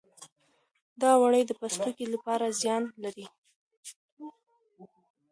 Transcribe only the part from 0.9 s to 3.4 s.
دوړې د پوستکي لپاره زیان لري.